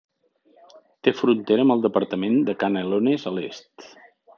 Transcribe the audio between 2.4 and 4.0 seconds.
de Canelones a l'est.